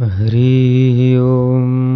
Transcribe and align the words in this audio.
हरि 0.00 1.16
ओम्। 1.16 1.95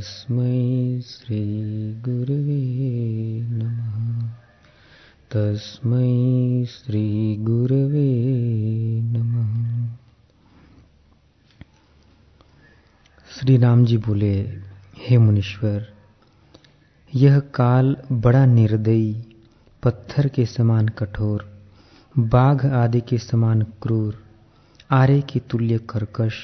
तस्मै 0.00 1.00
श्रीगुरवे 1.00 2.60
नमः। 3.40 4.28
तस्मै 5.30 6.64
श्रीगुरवे 6.64 8.24
नमः। 9.02 9.88
श्री 13.38 13.56
राम 13.56 13.84
जी 13.84 13.96
बोले, 13.96 14.40
हे 14.98 15.18
मुनीश्वर, 15.18 15.92
यह 17.14 17.38
काल 17.38 17.96
बड़ा 18.12 18.46
निर्दयी, 18.46 19.36
पत्थर 19.82 20.28
के 20.28 20.46
समान 20.46 20.88
कठोर, 20.88 21.62
बाघ 22.18 22.66
आदि 22.66 23.00
के 23.00 23.18
समान 23.18 23.62
क्रूर, 23.62 24.24
आरे 24.90 25.20
के 25.20 25.40
तुल्य 25.40 25.78
कर्कश, 25.78 26.34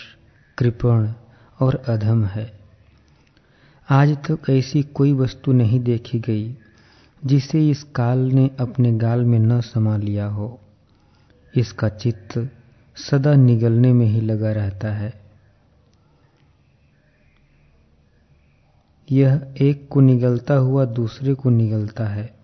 कृपण 0.59 1.13
और 1.61 1.75
अधम 1.75 2.25
है। 2.25 2.56
आज 3.91 4.17
तक 4.17 4.51
ऐसी 4.51 4.83
कोई 4.83 5.13
वस्तु 5.13 5.53
नहीं 5.53 5.81
देखी 5.81 6.21
गई, 6.21 6.57
जिसे 7.25 7.71
इस 7.71 7.83
काल 7.83 8.19
ने 8.19 8.51
अपने 8.61 8.93
गाल 8.93 9.25
में 9.25 9.39
न 9.39 9.61
समा 9.61 9.97
लिया 9.97 10.27
हो। 10.27 10.61
इसका 11.57 11.89
चित्त 11.89 12.51
सदा 12.97 13.35
निगलने 13.35 13.93
में 13.93 14.07
ही 14.07 14.21
लगा 14.21 14.53
रहता 14.53 14.93
है। 14.93 15.15
यह 19.11 19.55
एक 19.61 19.89
को 19.89 20.01
निगलता 20.01 20.55
हुआ 20.55 20.85
दूसरे 20.85 21.35
को 21.35 21.51
निगलता 21.51 22.07
है। 22.07 22.35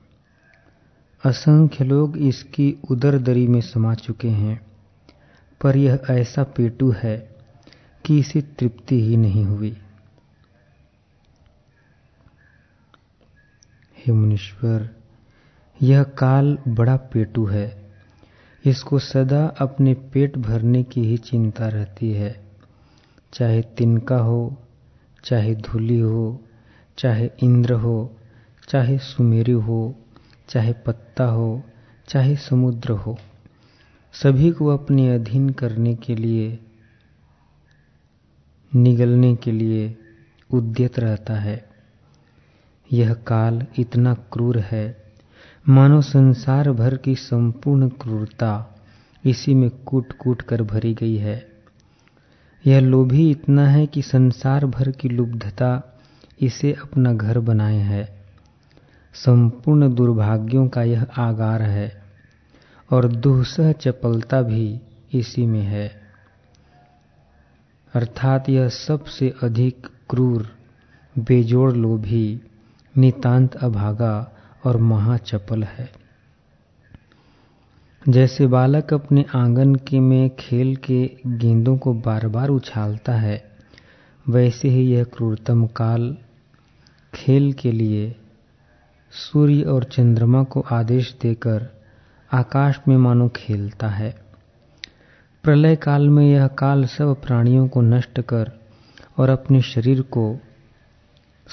असंख्य 1.25 1.85
लोग 1.85 2.17
इसकी 2.17 2.77
उदर 2.91 3.19
दरी 3.19 3.47
में 3.47 3.61
समा 3.61 3.95
चुके 3.95 4.29
हैं, 4.29 4.67
पर 5.61 5.77
यह 5.77 6.01
ऐसा 6.11 6.43
पेटू 6.43 6.95
है 6.98 7.37
कि 8.05 8.19
इसे 8.19 8.43
तृप्ति 8.43 9.01
ही 9.03 9.17
नहीं 9.17 9.45
हुई। 9.45 9.77
हे 14.06 14.12
मुनीश्वर, 14.12 14.91
यह 15.83 16.03
काल 16.03 16.58
बड़ा 16.69 16.97
पेटू 16.97 17.47
है। 17.47 17.91
इसको 18.64 18.98
सदा 18.98 19.47
अपने 19.47 19.95
पेट 19.95 20.39
भरने 20.39 20.83
की 20.83 21.03
ही 21.03 21.17
चिंता 21.17 21.69
रहती 21.69 22.12
है। 22.12 22.45
चाहे 23.33 23.62
तिनका 23.62 24.17
हो, 24.17 24.56
चाहे 25.25 25.55
धूली 25.55 26.00
हो, 26.00 26.41
चाहे 26.98 27.30
इंद्र 27.42 27.73
हो, 27.73 28.17
चाहे 28.69 28.98
सुमेरु 28.98 29.61
हो, 29.61 29.95
चाहे 30.48 30.73
पत्ता 30.73 31.25
हो, 31.25 31.62
चाहे 32.08 32.36
समुद्र 32.36 32.91
हो, 32.91 33.18
सभी 34.12 34.51
को 34.51 34.67
अपने 34.67 35.14
अधीन 35.14 35.51
करने 35.51 35.95
के 35.95 36.14
लिए, 36.14 36.58
निगलने 38.74 39.36
के 39.36 39.52
लिए 39.52 39.96
उद्यत 40.51 40.98
रहता 40.98 41.35
है। 41.35 41.72
यह 42.92 43.14
काल 43.14 43.67
इतना 43.79 44.14
क्रूर 44.14 44.58
है। 44.58 45.03
मानो 45.69 46.01
संसार 46.03 46.73
भर 46.73 46.97
की 46.97 47.14
संपूर्ण 47.14 47.89
क्रूरता 47.89 48.80
इसी 49.25 49.55
में 49.55 49.70
कूट 49.70 50.13
कूट 50.13 50.42
कर 50.42 50.63
भरी 50.63 50.95
गई 50.95 51.17
है। 51.17 51.47
यह 52.67 52.80
लोभी 52.80 53.30
इतना 53.30 53.69
है 53.69 53.86
कि 53.86 54.03
संसार 54.03 54.67
भर 54.67 54.91
की 54.91 55.08
लुब्धता 55.08 55.98
इसे 56.41 56.73
अपना 56.73 57.13
घर 57.13 57.39
बनाए 57.39 57.79
है। 57.79 58.25
संपूर्ण 59.14 59.95
दुर्भाग्यों 59.95 60.69
का 60.69 60.83
यह 60.83 61.07
आगार 61.19 61.63
है 61.63 62.03
और 62.91 63.09
दुहसह 63.09 63.73
चपलता 63.73 64.42
भी 64.42 64.80
इसी 65.13 65.47
में 65.47 65.63
है। 65.63 66.03
अर्थात 67.95 68.48
यह 68.48 68.69
सबसे 68.69 69.35
अधिक 69.42 69.89
क्रूर, 70.11 70.48
बेजोड़ 71.19 71.73
लोभी 71.73 72.41
नितांत 72.98 73.55
अभागा 73.57 74.33
और 74.67 74.77
महाचपल 74.77 75.64
है। 75.64 75.91
जैसे 78.08 78.47
बालक 78.47 78.95
अपने 78.95 79.25
आँगन 79.35 79.75
के 79.75 80.01
में 80.01 80.30
खेल 80.36 80.77
के 80.77 81.11
गेंदों 81.27 81.77
को 81.77 81.95
बार 81.95 82.29
बार 82.29 82.48
उछालता 82.48 83.13
है, 83.13 83.45
वैसे 84.29 84.69
ही 84.69 84.92
यह 84.92 85.05
क्रूरतम 85.05 85.67
काल 85.67 86.17
खेल 87.14 87.53
के 87.53 87.73
लिए 87.73 88.17
सूर्य 89.11 89.63
और 89.63 89.85
चंद्रमा 89.85 90.42
को 90.42 90.61
आदेश 90.61 91.17
देकर 91.23 91.67
आकाश 92.33 92.80
में 92.89 92.97
मानो 92.97 93.29
खेलता 93.29 93.89
है। 93.89 94.14
प्रलय 95.45 95.77
काल 95.77 96.09
में 96.09 96.27
यह 96.27 96.47
काल 96.47 96.85
सब 96.85 97.23
प्राणियों 97.23 97.69
को 97.69 97.80
नष्ट 97.80 98.20
कर 98.20 98.53
और 99.19 99.30
अपने 99.30 99.61
शरीर 99.63 100.03
को 100.03 100.39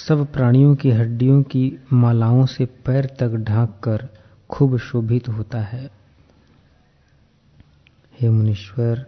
सब 0.08 0.32
प्राणियों 0.34 0.76
की 0.76 0.92
हड्डियों 0.92 1.44
की 1.44 1.80
मालाओं 1.94 2.46
से 2.46 2.66
पैर 2.66 3.06
तक 3.20 3.36
ढांक 3.36 3.70
कर 3.84 4.10
खूब 4.50 4.78
शोभित 4.78 5.30
होता 5.30 5.62
है। 5.62 5.90
हे 8.22 8.30
मुनीश्वर, 8.30 9.06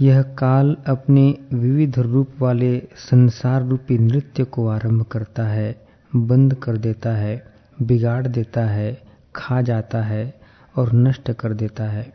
यह 0.00 0.22
काल 0.22 0.76
अपने 0.86 1.38
विविध 1.54 1.98
रूप 1.98 2.32
वाले 2.40 2.88
संसार 2.96 3.62
रूपी 3.62 3.98
नृत्य 3.98 4.44
को 4.44 4.68
आरंभ 4.68 5.02
करता 5.02 5.42
है, 5.42 5.86
बंद 6.16 6.54
कर 6.54 6.76
देता 6.76 7.12
है, 7.12 7.46
बिगाड़ 7.82 8.26
देता 8.26 8.64
है, 8.66 9.02
खा 9.36 9.62
जाता 9.62 10.02
है 10.02 10.40
और 10.76 10.92
नष्ट 10.92 11.30
कर 11.32 11.52
देता 11.52 11.84
है। 11.84 12.12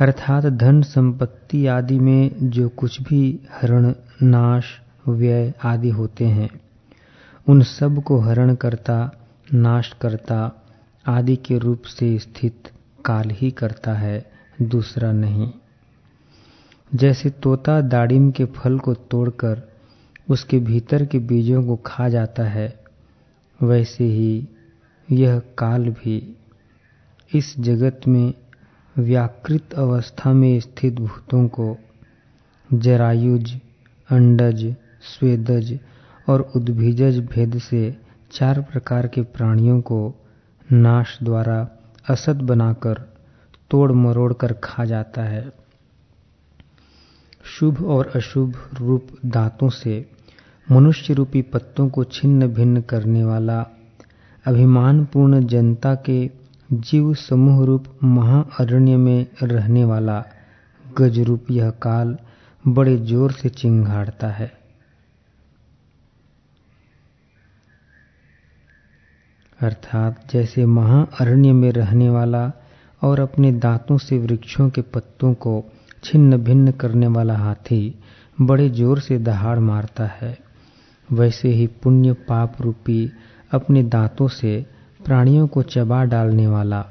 अर्थात 0.00 0.44
धन 0.44 0.82
संपत्ति 0.82 1.66
आदि 1.66 1.98
में 1.98 2.50
जो 2.50 2.68
कुछ 2.68 3.02
भी 3.02 3.40
हरण, 3.52 3.94
नाश 4.22 4.80
व्यय 5.08 5.52
आदि 5.64 5.90
होते 5.90 6.24
हैं। 6.24 6.48
उन 7.48 7.62
सबको 7.62 8.18
हरण 8.18 8.54
करता 8.54 8.98
नाश 9.54 9.92
करता 10.00 10.64
आदि 11.06 11.36
के 11.36 11.58
रूप 11.58 11.82
से 11.82 12.18
स्थित 12.18 12.70
काल 13.04 13.30
ही 13.30 13.50
करता 13.50 13.92
है, 13.92 14.30
दूसरा 14.62 15.12
नहीं। 15.12 15.50
जैसे 16.94 17.30
तोता 17.30 17.80
दाड़िम 17.80 18.30
के 18.30 18.44
फल 18.44 18.78
को 18.78 18.94
तोड़कर 18.94 19.62
उसके 20.30 20.58
भीतर 20.58 21.04
के 21.06 21.18
बीजों 21.18 21.62
को 21.62 21.76
खा 21.76 22.08
जाता 22.08 22.42
है, 22.42 22.84
वैसे 23.62 24.04
ही 24.04 24.48
यह 25.10 25.38
काल 25.58 25.88
भी 25.90 26.36
इस 27.34 27.54
जगत 27.58 28.00
में 28.08 28.34
व्याकृत 28.98 29.74
अवस्था 29.74 30.32
में 30.32 30.60
स्थित 30.60 30.94
भूतों 30.94 31.46
को 31.48 31.76
जरायुज, 32.72 33.58
अंडज 34.08 34.74
स्वेदज 35.02 35.78
और 36.28 36.40
उद्भिजज 36.56 37.18
भेद 37.26 37.58
से 37.58 37.96
चार 38.32 38.60
प्रकार 38.60 39.06
के 39.06 39.22
प्राणियों 39.22 39.80
को 39.80 40.14
नाश 40.72 41.18
द्वारा 41.22 41.68
असत 42.10 42.36
बनाकर 42.36 42.94
तोड़ 43.70 43.92
मरोड़ 43.92 44.32
कर 44.32 44.52
खा 44.64 44.84
जाता 44.84 45.22
है। 45.22 45.52
शुभ 47.44 47.82
और 47.84 48.12
अशुभ 48.16 48.54
रूप 48.74 49.08
दांतों 49.26 49.68
से 49.68 50.10
मनुष्य 50.70 51.14
रूपी 51.14 51.42
पत्तों 51.42 51.88
को 51.88 52.04
छिन्न 52.04 52.46
भिन्न 52.46 52.80
करने 52.80 53.24
वाला 53.24 53.60
अभिमानपूर्ण 54.46 55.46
जनता 55.46 55.94
के 55.94 56.30
जीव 56.72 57.14
समूह 57.14 57.64
रूप 57.66 57.84
महाअरण्य 58.04 58.96
में 58.96 59.26
रहने 59.42 59.84
वाला 59.84 60.24
गजरूप 60.98 61.50
यह 61.50 61.70
काल 61.70 62.16
बड़े 62.64 62.96
ज़ोर 62.96 63.32
से 63.32 63.48
चिंगाड़ता 63.48 64.28
है। 64.28 64.59
अर्थात 69.60 70.20
जैसे 70.32 70.64
महाअरण्य 70.66 71.52
में 71.52 71.70
रहने 71.72 72.08
वाला 72.10 72.50
और 73.02 73.20
अपने 73.20 73.52
दांतों 73.54 73.96
से 73.98 74.18
वृक्षों 74.18 74.68
के 74.70 74.82
पत्तों 74.94 75.32
को 75.34 75.62
छिन्न 76.04 76.36
भिन्न 76.36 76.72
करने 76.72 77.06
वाला 77.06 77.36
हाथी 77.38 77.82
बड़े 78.38 78.68
ज़ोर 78.70 79.00
से 79.00 79.18
दहाड़ 79.18 79.58
मारता 79.58 80.06
है। 80.12 80.36
वैसे 81.08 81.48
ही 81.48 81.66
पुण्य 81.82 82.12
पाप 82.28 82.56
रूपी 82.60 83.10
अपने 83.52 83.82
दांतों 83.84 84.28
से 84.28 84.54
प्राणियों 85.04 85.46
को 85.46 85.62
चबा 85.62 86.02
डालने 86.04 86.46
वाला 86.46 86.84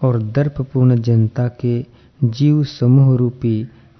और 0.00 0.18
दर्पपूर्ण 0.22 0.96
जनता 1.00 1.48
के 1.60 1.80
जीव 2.20 2.62
समूह 2.64 3.16
रूपी 3.16 3.56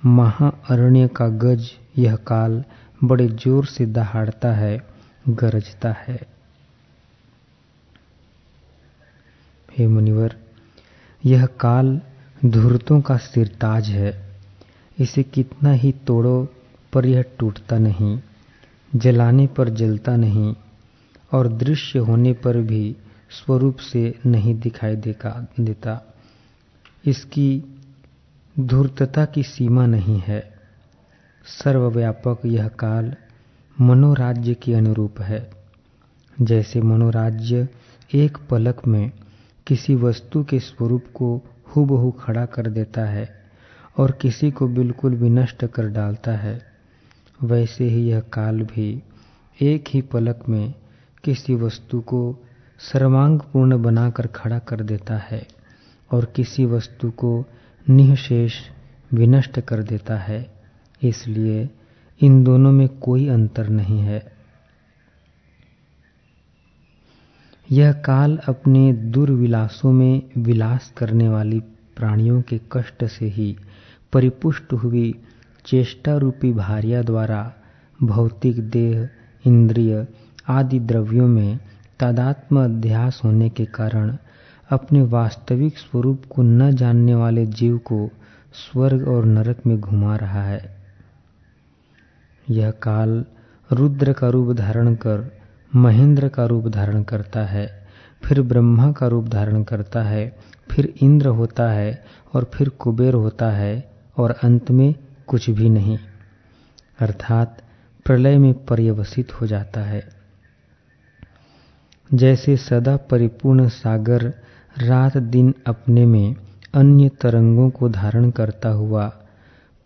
महाअरण्य 0.06 1.08
का 1.08 1.28
गज 1.38 1.70
यह 1.98 2.16
काल 2.26 2.62
बड़े 3.04 3.28
ज़ोर 3.28 3.66
से 3.66 3.86
दहाड़ता 3.86 4.52
है, 4.52 4.80
गरजता 5.28 5.94
है। 5.98 6.20
हे 9.78 9.86
मुनिवर, 9.86 10.36
यह 11.24 11.46
काल 11.46 12.00
धूर्तों 12.46 13.00
का 13.00 13.16
सिरताज 13.16 13.88
है। 13.88 14.32
इसे 14.98 15.22
कितना 15.22 15.72
ही 15.72 15.92
तोड़ो 15.92 16.48
पर 16.92 17.06
यह 17.06 17.24
टूटता 17.38 17.78
नहीं, 17.78 18.20
जलाने 18.96 19.46
पर 19.46 19.68
जलता 19.68 20.16
नहीं, 20.16 20.54
और 21.32 21.48
दृश्य 21.48 21.98
होने 21.98 22.32
पर 22.32 22.56
भी 22.56 22.96
स्वरूप 23.30 23.76
से 23.76 24.18
नहीं 24.26 24.54
दिखाई 24.54 24.96
देता। 24.96 26.14
इसकी 27.06 27.64
धूर्तता 28.60 29.24
की 29.24 29.42
सीमा 29.42 29.86
नहीं 29.86 30.22
है। 30.26 30.54
सर्वव्यापक 31.46 32.38
यह 32.46 32.68
काल 32.68 33.14
मनोराज्य 33.80 34.54
के 34.54 34.74
अनुरूप 34.74 35.20
है। 35.20 35.50
जैसे 36.42 36.80
मनोराज्य 36.80 37.68
एक 38.14 38.38
पलक 38.50 38.86
में 38.86 39.10
किसी 39.66 39.94
वस्तु 39.94 40.44
के 40.44 40.58
स्वरूप 40.58 41.04
को 41.14 41.42
हूबहू 41.76 42.10
खड़ा 42.10 42.46
कर 42.46 42.66
देता 42.66 43.04
है 43.04 43.28
और 43.98 44.10
किसी 44.10 44.50
को 44.50 44.68
बिल्कुल 44.68 45.14
विनष्ट 45.14 45.64
कर 45.64 45.88
डालता 45.88 46.32
है। 46.32 46.62
वैसे 47.42 47.84
ही 47.84 48.10
यह 48.10 48.20
काल 48.20 48.62
भी 48.62 49.02
एक 49.62 49.84
ही 49.88 50.00
पलक 50.00 50.44
में 50.48 50.74
किसी 51.24 51.54
वस्तु 51.54 52.00
को 52.00 52.36
सर्वांगपूर्ण 52.78 53.82
बनाकर 53.82 54.26
खड़ा 54.26 54.58
कर 54.58 54.80
देता 54.80 55.16
है 55.16 55.46
और 56.12 56.24
किसी 56.24 56.64
वस्तु 56.64 57.10
को 57.10 57.44
निःशेष 57.90 58.54
विनष्ट 59.14 59.60
कर 59.60 59.82
देता 59.82 60.16
है। 60.16 60.54
इसलिए 61.02 61.70
इन 62.20 62.44
दोनों 62.44 62.72
में 62.72 62.88
कोई 62.88 63.28
अंतर 63.28 63.68
नहीं 63.68 64.00
है। 64.00 64.33
यह 67.72 67.92
काल 67.92 68.36
अपने 68.48 68.92
दुर्विलासों 68.92 69.92
में 69.92 70.22
विलास 70.38 70.92
करने 70.96 71.28
वाली 71.28 71.60
प्राणियों 71.96 72.42
के 72.42 72.60
कष्ट 72.72 73.04
से 73.04 73.26
ही 73.26 73.56
परिपुष्ट 74.12 74.72
हुई 74.72 75.14
चेष्टा 75.66 76.16
रूपी 76.16 76.52
भार्या 76.52 77.02
द्वारा 77.02 77.52
भौतिक 78.02 78.70
देह, 78.70 79.08
इंद्रिय 79.46 80.06
आदि 80.48 80.80
द्रव्यों 80.80 81.28
में 81.28 81.58
तादात्म 82.00 82.64
अध्यास 82.64 83.20
होने 83.24 83.48
के 83.48 83.64
कारण 83.64 84.16
अपने 84.70 85.02
वास्तविक 85.02 85.78
स्वरूप 85.78 86.22
को 86.30 86.42
न 86.42 86.70
जानने 86.70 87.14
वाले 87.14 87.46
जीव 87.46 87.78
को 87.78 88.10
स्वर्ग 88.54 89.08
और 89.08 89.24
नरक 89.24 89.66
में 89.66 89.80
घुमा 89.80 90.16
रहा 90.16 90.42
है। 90.42 90.76
यह 92.50 92.70
काल 92.70 93.24
रुद्र 93.72 94.12
का 94.12 94.28
रूप 94.28 94.56
धारण 94.56 94.94
कर 94.94 95.43
महेंद्र 95.76 96.28
का 96.28 96.46
रूप 96.46 96.68
धारण 96.68 97.02
करता 97.02 97.44
है, 97.44 97.88
फिर 98.24 98.42
ब्रह्मा 98.42 98.92
का 98.92 99.06
रूप 99.06 99.28
धारण 99.28 99.62
करता 99.62 100.02
है, 100.02 100.36
फिर 100.70 100.94
इंद्र 101.02 101.28
होता 101.28 101.70
है 101.70 102.04
और 102.34 102.50
फिर 102.54 102.68
कुबेर 102.68 103.14
होता 103.14 103.50
है 103.50 103.90
और 104.16 104.30
अंत 104.30 104.70
में 104.70 104.94
कुछ 105.26 105.50
भी 105.50 105.68
नहीं। 105.68 105.98
अर्थात 107.00 107.62
प्रलय 108.04 108.38
में 108.38 108.64
पर्यवसित 108.64 109.40
हो 109.40 109.46
जाता 109.46 109.80
है। 109.80 110.08
जैसे 112.14 112.56
सदा 112.56 112.96
परिपूर्ण 112.96 113.68
सागर 113.68 114.34
रात 114.78 115.16
दिन 115.16 115.54
अपने 115.66 116.06
में 116.06 116.36
अन्य 116.74 117.08
तरंगों 117.08 117.70
को 117.70 117.88
धारण 117.88 118.30
करता 118.30 118.68
हुआ 118.68 119.06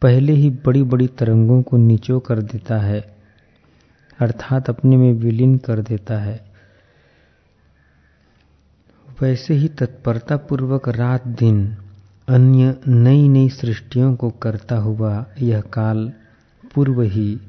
पहले 0.02 0.32
ही 0.32 0.50
बड़ी 0.50 0.82
बड़ी 0.82 1.06
तरंगों 1.06 1.62
को 1.62 1.76
नीचो 1.76 2.18
कर 2.18 2.42
देता 2.42 2.78
है 2.78 3.17
अर्थात 4.20 4.70
अपने 4.70 4.96
में 4.96 5.12
विलीन 5.12 5.58
कर 5.58 5.80
देता 5.80 6.18
है। 6.18 6.48
वैसे 9.22 9.54
ही 9.54 9.68
तत्परता 9.68 10.36
पूर्वक 10.36 10.88
रात 10.88 11.26
दिन 11.26 11.76
अन्य 12.28 12.80
नई 12.88 13.28
नई 13.28 13.48
सृष्टियों 13.48 14.16
को 14.16 14.30
करता 14.30 14.76
हुआ 14.76 15.26
यह 15.40 15.60
काल 15.60 16.12
पूर्व 16.74 17.02
ही 17.02 17.40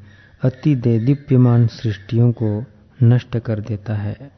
अति 0.43 0.75
दैदीप्यमान 0.75 1.67
सृष्टियों 1.67 2.31
को 2.31 2.65
नष्ट 3.03 3.37
कर 3.37 3.59
देता 3.59 3.95
है। 3.95 4.31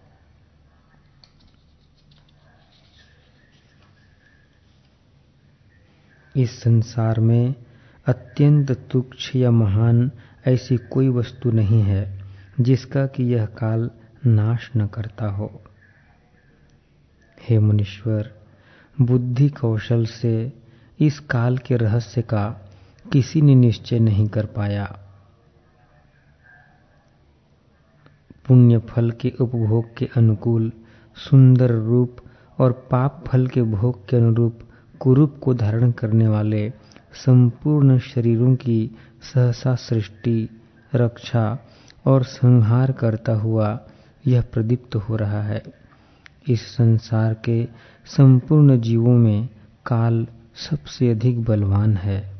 इस 6.36 6.60
संसार 6.60 7.19
में 7.19 7.56
अत्यंत 8.06 8.72
तुक्ष 8.72 9.36
या 9.36 9.51
महान 9.51 10.12
ऐसी 10.48 10.77
कोई 10.77 11.10
वस्तु 11.10 11.51
नहीं 11.51 11.81
है। 11.81 12.21
जिसका 12.63 13.06
कि 13.08 13.24
यह 13.24 13.46
काल 13.46 13.92
नाश 14.25 14.72
न 14.78 14.88
करता 14.88 15.25
हो। 15.25 15.62
हे 17.50 17.60
मुनीश्वर, 17.60 18.31
बुद्धि 19.02 19.50
कौशल 19.50 20.06
से 20.06 20.54
इस 21.00 21.19
काल 21.19 21.58
के 21.58 21.75
रहस्य 21.75 22.22
का 22.22 22.69
किसी 23.13 23.42
ने 23.42 23.56
निश्चय 23.56 24.00
नहीं 24.00 24.28
कर 24.28 24.46
पाया। 24.46 25.00
पुण्य 28.48 28.78
फल 28.78 29.12
के 29.12 29.34
उपभोग 29.42 29.98
के 29.98 30.10
अनुकूल, 30.18 30.72
सुंदर 31.16 31.72
रूप 31.72 32.18
और 32.60 32.72
पाप 32.72 33.24
फल 33.28 33.48
के 33.48 33.62
भोग 33.62 34.10
के 34.10 34.18
अनुरूप 34.18 34.60
कुरूप 35.00 35.40
को 35.44 35.54
धारण 35.54 35.92
करने 35.92 36.28
वाले 36.28 36.74
संपूर्ण 37.13 38.00
शरीरों 38.00 38.56
की 38.56 38.92
सहसा 39.34 39.75
सृष्टि, 39.75 40.50
रक्षा 40.96 41.60
और 42.06 42.24
संहार 42.24 42.92
करता 42.92 43.33
हुआ 43.33 43.80
यह 44.27 44.42
प्रदीप्त 44.42 44.95
हो 44.95 45.15
रहा 45.15 45.42
है। 45.42 45.63
इस 46.50 46.62
संसार 46.62 47.33
के 47.33 47.68
संपूर्ण 48.06 48.80
जीवों 48.80 49.18
में 49.18 49.50
काल 49.86 50.27
सबसे 50.56 51.09
अधिक 51.09 51.44
बलवान 51.44 51.98
है। 51.98 52.31